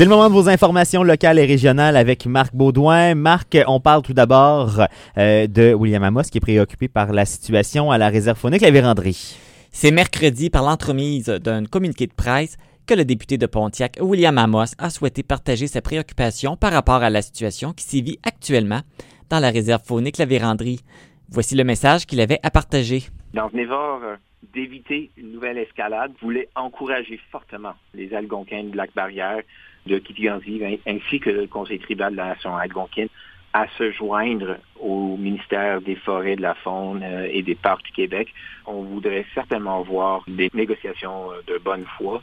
C'est 0.00 0.06
le 0.06 0.10
moment 0.12 0.30
de 0.30 0.32
vos 0.32 0.48
informations 0.48 1.02
locales 1.02 1.38
et 1.38 1.44
régionales 1.44 1.94
avec 1.94 2.24
Marc 2.24 2.54
Baudouin. 2.54 3.14
Marc, 3.14 3.58
on 3.66 3.80
parle 3.80 4.00
tout 4.00 4.14
d'abord 4.14 4.80
euh, 5.18 5.46
de 5.46 5.74
William 5.74 6.02
Amos 6.02 6.22
qui 6.22 6.38
est 6.38 6.40
préoccupé 6.40 6.88
par 6.88 7.12
la 7.12 7.26
situation 7.26 7.90
à 7.90 7.98
la 7.98 8.08
réserve 8.08 8.38
faunique 8.38 8.62
La 8.62 8.70
Vérandrie. 8.70 9.36
C'est 9.72 9.90
mercredi, 9.90 10.48
par 10.48 10.62
l'entremise 10.62 11.26
d'un 11.26 11.66
communiqué 11.66 12.06
de 12.06 12.14
presse, 12.14 12.56
que 12.86 12.94
le 12.94 13.04
député 13.04 13.36
de 13.36 13.44
Pontiac, 13.44 13.98
William 14.00 14.38
Amos, 14.38 14.72
a 14.78 14.88
souhaité 14.88 15.22
partager 15.22 15.66
ses 15.66 15.82
préoccupations 15.82 16.56
par 16.56 16.72
rapport 16.72 17.02
à 17.02 17.10
la 17.10 17.20
situation 17.20 17.74
qui 17.74 17.84
s'y 17.84 18.00
vit 18.00 18.18
actuellement 18.22 18.80
dans 19.28 19.38
la 19.38 19.50
réserve 19.50 19.82
faunique 19.84 20.16
La 20.16 20.24
Vérandrie. 20.24 20.80
Voici 21.28 21.54
le 21.56 21.64
message 21.64 22.06
qu'il 22.06 22.22
avait 22.22 22.40
à 22.42 22.50
partager. 22.50 23.04
Dans 23.32 23.46
Venevor, 23.48 24.00
euh, 24.02 24.16
d'éviter 24.54 25.10
une 25.16 25.32
nouvelle 25.32 25.58
escalade, 25.58 26.12
voulait 26.20 26.48
encourager 26.56 27.20
fortement 27.30 27.74
les 27.94 28.12
Algonquins 28.12 28.64
de 28.64 28.76
Lac-Barrière, 28.76 29.42
de 29.86 29.98
Kitiganzi, 29.98 30.60
ainsi 30.86 31.20
que 31.20 31.30
le 31.30 31.46
Conseil 31.46 31.78
tribal 31.78 32.12
de 32.12 32.16
la 32.16 32.26
Nation 32.26 32.56
algonquine 32.56 33.08
à 33.52 33.66
se 33.78 33.90
joindre 33.92 34.56
au 34.78 35.16
ministère 35.16 35.80
des 35.80 35.96
Forêts, 35.96 36.36
de 36.36 36.42
la 36.42 36.54
Faune 36.54 37.02
euh, 37.02 37.28
et 37.30 37.42
des 37.42 37.54
Parcs 37.54 37.84
du 37.84 37.92
Québec. 37.92 38.28
On 38.66 38.82
voudrait 38.82 39.26
certainement 39.34 39.82
voir 39.82 40.24
des 40.28 40.50
négociations 40.54 41.30
euh, 41.32 41.42
de 41.46 41.58
bonne 41.58 41.84
foi. 41.98 42.22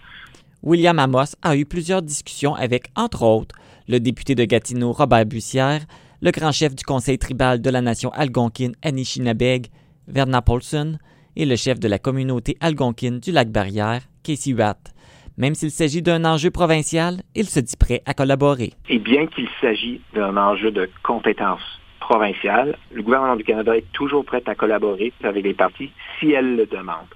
William 0.64 1.00
Amos 1.00 1.36
a 1.42 1.56
eu 1.56 1.66
plusieurs 1.66 2.02
discussions 2.02 2.56
avec, 2.56 2.88
entre 2.96 3.24
autres, 3.24 3.56
le 3.88 4.00
député 4.00 4.36
de 4.36 4.44
Gatineau 4.44 4.92
Robert 4.92 5.26
Bussière, 5.26 5.82
le 6.22 6.32
grand 6.32 6.52
chef 6.52 6.76
du 6.76 6.84
Conseil 6.84 7.18
tribal 7.18 7.62
de 7.62 7.70
la 7.70 7.82
nation 7.82 8.10
algonquine 8.12 8.76
Anishinabeg, 8.82 9.68
Verna 10.08 10.42
Paulson, 10.42 10.98
et 11.36 11.46
le 11.46 11.56
chef 11.56 11.80
de 11.80 11.88
la 11.88 12.00
communauté 12.00 12.58
algonquine 12.62 13.20
du 13.20 13.32
lac 13.32 13.50
Barrière, 13.50 14.02
Casey 14.24 14.54
Watt. 14.54 14.94
Même 15.38 15.54
s'il 15.54 15.70
s'agit 15.70 16.02
d'un 16.02 16.26
enjeu 16.26 16.50
provincial, 16.50 17.22
il 17.36 17.46
se 17.46 17.60
dit 17.60 17.78
prêt 17.78 18.02
à 18.08 18.16
collaborer. 18.16 18.74
Et 18.90 18.98
bien 18.98 19.28
qu'il 19.28 19.48
s'agisse 19.62 20.02
d'un 20.16 20.36
enjeu 20.36 20.72
de 20.72 20.90
compétence 21.04 21.62
provinciale, 22.00 22.78
le 22.92 23.04
gouvernement 23.04 23.36
du 23.36 23.44
Canada 23.44 23.78
est 23.78 23.86
toujours 23.94 24.26
prêt 24.26 24.42
à 24.48 24.56
collaborer 24.56 25.14
avec 25.24 25.44
les 25.44 25.54
partis 25.54 25.92
si 26.20 26.32
elles 26.32 26.56
le 26.56 26.66
demandent. 26.66 27.14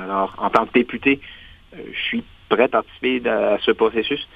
Alors, 0.00 0.34
en 0.38 0.50
tant 0.50 0.66
que 0.66 0.72
député, 0.72 1.20
euh, 1.74 1.78
je 1.92 2.00
suis 2.00 2.24
prêt 2.48 2.64
à 2.64 2.68
participer 2.68 3.28
à 3.28 3.58
ce 3.60 3.72
processus 3.72 4.26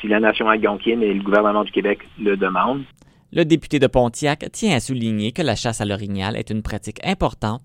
si 0.00 0.08
la 0.08 0.18
nation 0.18 0.48
algonquine 0.48 1.02
et 1.02 1.14
le 1.14 1.22
gouvernement 1.22 1.62
du 1.62 1.70
Québec 1.70 2.00
le 2.20 2.36
demandent. 2.36 2.84
Le 3.32 3.44
député 3.44 3.78
de 3.78 3.86
Pontiac 3.86 4.50
tient 4.50 4.74
à 4.74 4.80
souligner 4.80 5.30
que 5.30 5.42
la 5.42 5.54
chasse 5.54 5.80
à 5.80 5.84
l'orignal 5.84 6.36
est 6.36 6.50
une 6.50 6.62
pratique 6.62 6.98
importante 7.04 7.64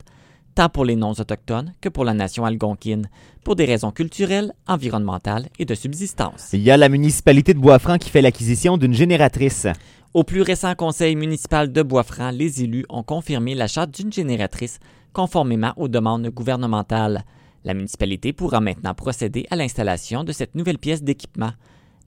tant 0.54 0.70
pour 0.70 0.86
les 0.86 0.96
non-autochtones 0.96 1.74
que 1.82 1.90
pour 1.90 2.06
la 2.06 2.14
nation 2.14 2.46
algonquine, 2.46 3.10
pour 3.44 3.56
des 3.56 3.66
raisons 3.66 3.92
culturelles, 3.92 4.54
environnementales 4.68 5.48
et 5.60 5.66
de 5.66 5.76
subsistance. 5.76 6.52
Il 6.54 6.62
y 6.62 6.72
a 6.72 6.78
la 6.78 6.88
municipalité 6.88 7.54
de 7.54 7.60
Boisfranc 7.60 7.98
qui 7.98 8.10
fait 8.10 8.22
l'acquisition 8.22 8.78
d'une 8.78 8.94
génératrice. 8.94 9.68
Au 10.14 10.24
plus 10.24 10.44
récent 10.44 10.74
conseil 10.76 11.16
municipal 11.16 11.74
de 11.74 11.82
Boisfranc, 11.82 12.32
les 12.32 12.64
élus 12.64 12.86
ont 12.88 13.04
confirmé 13.04 13.54
l'achat 13.56 13.86
d'une 13.86 14.14
génératrice 14.14 14.80
conformément 15.14 15.74
aux 15.78 15.88
demandes 15.88 16.28
gouvernementales. 16.28 17.26
La 17.64 17.74
municipalité 17.74 18.32
pourra 18.32 18.62
maintenant 18.62 18.94
procéder 18.94 19.46
à 19.50 19.56
l'installation 19.56 20.24
de 20.24 20.32
cette 20.32 20.56
nouvelle 20.56 20.78
pièce 20.78 21.04
d'équipement. 21.04 21.52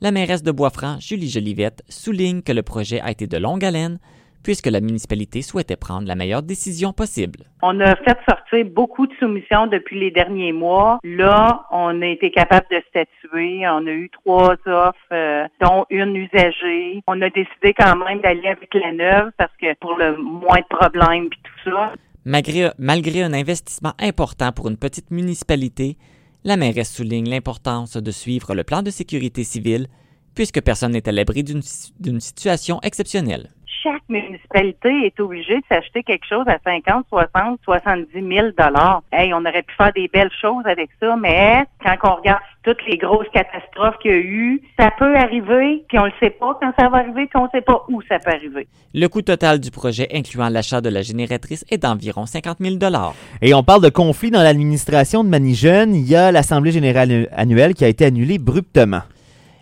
La 0.00 0.12
mairesse 0.12 0.44
de 0.44 0.52
Boisfranc, 0.52 1.00
Julie 1.00 1.28
Jolivette, 1.28 1.82
souligne 1.88 2.42
que 2.42 2.52
le 2.52 2.62
projet 2.62 3.00
a 3.00 3.10
été 3.10 3.26
de 3.26 3.36
longue 3.36 3.64
haleine, 3.64 3.98
puisque 4.44 4.68
la 4.68 4.80
municipalité 4.80 5.42
souhaitait 5.42 5.74
prendre 5.74 6.06
la 6.06 6.14
meilleure 6.14 6.44
décision 6.44 6.92
possible. 6.92 7.40
On 7.62 7.80
a 7.80 7.96
fait 7.96 8.16
sortir 8.28 8.64
beaucoup 8.66 9.08
de 9.08 9.12
soumissions 9.18 9.66
depuis 9.66 9.98
les 9.98 10.12
derniers 10.12 10.52
mois. 10.52 11.00
Là, 11.02 11.66
on 11.72 12.00
a 12.00 12.06
été 12.06 12.30
capable 12.30 12.66
de 12.70 12.80
statuer. 12.88 13.68
On 13.68 13.88
a 13.88 13.90
eu 13.90 14.08
trois 14.10 14.54
offres, 14.66 14.94
euh, 15.10 15.48
dont 15.60 15.84
une 15.90 16.14
usagée. 16.14 17.02
On 17.08 17.20
a 17.20 17.30
décidé 17.30 17.74
quand 17.76 17.96
même 17.96 18.20
d'aller 18.20 18.46
avec 18.46 18.72
la 18.74 18.92
neuve 18.92 19.32
parce 19.36 19.52
que 19.60 19.74
pour 19.80 19.96
le 19.98 20.16
moins 20.16 20.60
de 20.60 20.76
problèmes 20.76 21.24
et 21.24 21.28
tout 21.42 21.70
ça. 21.70 21.92
Malgré, 22.24 22.70
malgré 22.78 23.22
un 23.24 23.32
investissement 23.32 23.94
important 23.98 24.52
pour 24.52 24.68
une 24.68 24.76
petite 24.76 25.10
municipalité, 25.10 25.96
la 26.44 26.56
mairesse 26.56 26.94
souligne 26.94 27.28
l'importance 27.28 27.96
de 27.96 28.10
suivre 28.10 28.54
le 28.54 28.64
plan 28.64 28.82
de 28.82 28.90
sécurité 28.90 29.44
civile 29.44 29.88
puisque 30.34 30.60
personne 30.60 30.92
n'est 30.92 31.08
à 31.08 31.12
l'abri 31.12 31.42
d'une 31.42 32.20
situation 32.20 32.80
exceptionnelle 32.82 33.50
chaque 33.88 34.02
municipalité 34.08 35.06
est 35.06 35.20
obligée 35.20 35.56
de 35.56 35.64
s'acheter 35.68 36.02
quelque 36.02 36.26
chose 36.26 36.46
à 36.46 36.58
50, 36.64 37.06
60, 37.08 37.60
70 37.64 38.06
000 38.12 38.48
dollars. 38.56 39.02
Hey, 39.12 39.32
on 39.32 39.38
aurait 39.38 39.62
pu 39.62 39.74
faire 39.76 39.92
des 39.92 40.08
belles 40.08 40.30
choses 40.40 40.66
avec 40.66 40.90
ça, 41.00 41.16
mais 41.16 41.64
quand 41.82 41.96
on 42.04 42.16
regarde 42.16 42.40
toutes 42.64 42.84
les 42.86 42.98
grosses 42.98 43.28
catastrophes 43.32 43.98
qu'il 44.02 44.10
y 44.10 44.14
a 44.14 44.18
eu, 44.18 44.62
ça 44.78 44.90
peut 44.98 45.16
arriver, 45.16 45.84
puis 45.88 45.98
on 45.98 46.06
ne 46.06 46.10
sait 46.20 46.30
pas 46.30 46.58
quand 46.60 46.72
ça 46.78 46.88
va 46.88 46.98
arriver, 46.98 47.26
puis 47.26 47.40
on 47.40 47.44
ne 47.44 47.50
sait 47.50 47.62
pas 47.62 47.84
où 47.88 48.02
ça 48.02 48.18
peut 48.18 48.30
arriver. 48.30 48.68
Le 48.94 49.06
coût 49.06 49.22
total 49.22 49.58
du 49.60 49.70
projet, 49.70 50.08
incluant 50.12 50.48
l'achat 50.48 50.80
de 50.80 50.90
la 50.90 51.02
génératrice, 51.02 51.64
est 51.70 51.78
d'environ 51.78 52.26
50 52.26 52.58
000 52.60 52.76
dollars. 52.76 53.14
Et 53.40 53.54
on 53.54 53.62
parle 53.62 53.82
de 53.82 53.88
conflit 53.88 54.30
dans 54.30 54.42
l'administration 54.42 55.24
de 55.24 55.28
Manijeune. 55.28 55.94
Il 55.94 56.08
y 56.08 56.16
a 56.16 56.30
l'Assemblée 56.30 56.72
générale 56.72 57.28
annuelle 57.32 57.74
qui 57.74 57.84
a 57.84 57.88
été 57.88 58.04
annulée 58.04 58.36
abruptement. 58.36 59.02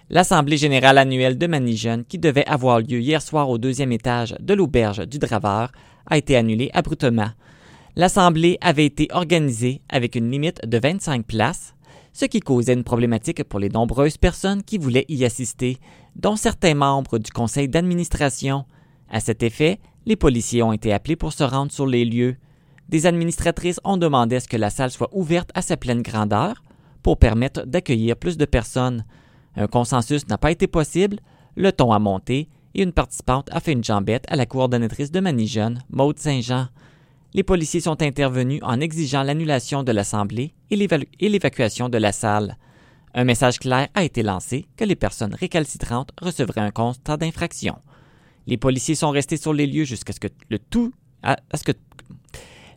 L'Assemblée 0.08 0.56
générale 0.56 0.98
annuelle 0.98 1.36
de 1.36 1.48
Manijeune, 1.48 2.04
qui 2.04 2.18
devait 2.18 2.46
avoir 2.46 2.78
lieu 2.78 3.00
hier 3.00 3.20
soir 3.20 3.50
au 3.50 3.58
deuxième 3.58 3.90
étage 3.90 4.36
de 4.38 4.54
l'auberge 4.54 5.04
du 5.08 5.18
Draveur, 5.18 5.72
a 6.08 6.16
été 6.16 6.36
annulée 6.36 6.70
abruptement. 6.74 7.30
L'Assemblée 7.96 8.56
avait 8.60 8.86
été 8.86 9.08
organisée 9.10 9.82
avec 9.88 10.14
une 10.14 10.30
limite 10.30 10.64
de 10.64 10.78
25 10.78 11.26
places, 11.26 11.74
ce 12.12 12.24
qui 12.24 12.38
causait 12.38 12.74
une 12.74 12.84
problématique 12.84 13.42
pour 13.42 13.58
les 13.58 13.68
nombreuses 13.68 14.16
personnes 14.16 14.62
qui 14.62 14.78
voulaient 14.78 15.06
y 15.08 15.24
assister, 15.24 15.78
dont 16.14 16.36
certains 16.36 16.74
membres 16.74 17.18
du 17.18 17.32
conseil 17.32 17.68
d'administration. 17.68 18.64
À 19.10 19.18
cet 19.18 19.42
effet, 19.42 19.80
les 20.06 20.16
policiers 20.16 20.62
ont 20.62 20.72
été 20.72 20.92
appelés 20.92 21.16
pour 21.16 21.32
se 21.32 21.42
rendre 21.42 21.72
sur 21.72 21.86
les 21.86 22.04
lieux. 22.04 22.36
Des 22.88 23.06
administratrices 23.06 23.80
ont 23.82 23.96
demandé 23.96 24.36
à 24.36 24.40
ce 24.40 24.46
que 24.46 24.56
la 24.56 24.70
salle 24.70 24.92
soit 24.92 25.10
ouverte 25.12 25.50
à 25.54 25.62
sa 25.62 25.76
pleine 25.76 26.02
grandeur 26.02 26.62
pour 27.02 27.18
permettre 27.18 27.66
d'accueillir 27.66 28.16
plus 28.16 28.36
de 28.36 28.44
personnes. 28.44 29.04
Un 29.56 29.66
consensus 29.66 30.28
n'a 30.28 30.38
pas 30.38 30.50
été 30.50 30.66
possible, 30.66 31.18
le 31.56 31.72
ton 31.72 31.92
a 31.92 31.98
monté 31.98 32.48
et 32.74 32.82
une 32.82 32.92
participante 32.92 33.48
a 33.52 33.60
fait 33.60 33.72
une 33.72 33.82
jambette 33.84 34.26
à 34.28 34.36
la 34.36 34.46
coordonnatrice 34.46 35.10
de 35.10 35.20
Manijeune, 35.20 35.82
Maude 35.90 36.18
Saint-Jean. 36.18 36.68
Les 37.32 37.42
policiers 37.42 37.80
sont 37.80 38.02
intervenus 38.02 38.60
en 38.62 38.80
exigeant 38.80 39.22
l'annulation 39.22 39.82
de 39.82 39.92
l'Assemblée 39.92 40.54
et 40.70 41.28
l'évacuation 41.28 41.88
de 41.88 41.98
la 41.98 42.12
salle. 42.12 42.56
Un 43.14 43.24
message 43.24 43.58
clair 43.58 43.88
a 43.94 44.04
été 44.04 44.22
lancé 44.22 44.66
que 44.76 44.84
les 44.84 44.94
personnes 44.94 45.34
récalcitrantes 45.34 46.12
recevraient 46.20 46.60
un 46.60 46.70
constat 46.70 47.16
d'infraction. 47.16 47.78
Les 48.46 48.58
policiers 48.58 48.94
sont 48.94 49.10
restés 49.10 49.38
sur 49.38 49.54
les 49.54 49.66
lieux 49.66 49.84
jusqu'à 49.84 50.12
ce 50.12 50.20
que 50.20 50.56
tout 50.70 50.92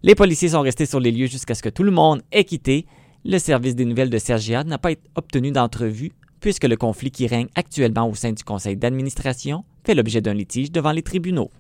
les 0.02 0.16
policiers 0.16 0.50
sont 0.50 0.62
restés 0.62 0.86
sur 0.86 1.00
les 1.00 1.12
lieux 1.12 1.28
jusqu'à 1.28 1.56
ce 1.56 1.62
que 1.62 1.70
tout 1.70 1.84
le 1.84 1.92
monde 1.92 2.22
ait 2.32 2.46
quitté. 2.46 2.86
Le 3.26 3.38
service 3.38 3.76
des 3.76 3.86
nouvelles 3.86 4.10
de 4.10 4.18
Sergia 4.18 4.64
n'a 4.64 4.78
pas 4.78 4.92
obtenu 5.16 5.52
d'entrevue 5.52 6.14
puisque 6.40 6.66
le 6.66 6.78
conflit 6.78 7.12
qui 7.12 7.28
règne 7.28 7.48
actuellement 7.56 8.10
au 8.10 8.16
sein 8.16 8.32
du 8.32 8.44
conseil 8.44 8.78
d'administration 8.78 9.64
fait 9.84 9.96
l'objet 9.96 10.22
d'un 10.22 10.34
litige 10.34 10.72
devant 10.72 10.92
les 10.92 11.04
tribunaux. 11.04 11.52